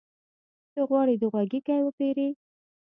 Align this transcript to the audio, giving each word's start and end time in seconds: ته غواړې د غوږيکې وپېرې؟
ته 0.73 0.81
غواړې 0.89 1.15
د 1.21 1.23
غوږيکې 1.33 1.77
وپېرې؟ 1.83 2.29